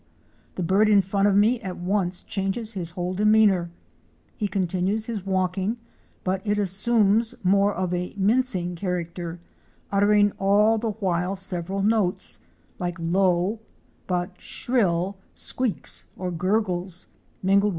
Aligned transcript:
The 0.55 0.63
bird 0.63 0.89
in 0.89 1.01
front 1.03 1.27
of 1.27 1.35
me 1.35 1.61
at 1.61 1.77
once 1.77 2.23
changes 2.23 2.73
his 2.73 2.89
whole 2.97 3.13
demeanor. 3.13 3.69
He 4.35 4.47
continues 4.47 5.05
his 5.05 5.27
walking 5.27 5.77
but 6.23 6.41
it 6.43 6.57
assumes 6.57 7.35
more 7.43 7.71
of 7.71 7.93
a 7.93 8.15
mincing 8.17 8.75
character, 8.75 9.39
uttering 9.91 10.31
all 10.39 10.79
the 10.79 10.93
while 10.93 11.35
several 11.35 11.83
notes, 11.83 12.39
like 12.79 12.97
low 12.99 13.59
but 14.07 14.41
shrill 14.41 15.17
squeaks 15.35 16.07
or 16.17 16.31
gurgles, 16.31 17.05
mingled 17.05 17.09
with 17.11 17.11
snorts 17.11 17.11
and 17.11 17.19
snores, 17.21 17.21
all 17.21 17.43
rather 17.43 17.59
subdued. 17.59 17.69